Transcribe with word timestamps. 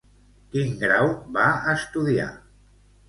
Quin 0.53 0.71
grau 0.83 1.05
va 1.37 1.45
estudiar? 1.75 2.29